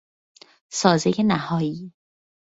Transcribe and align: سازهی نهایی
سازهی 0.69 1.23
نهایی 1.23 1.93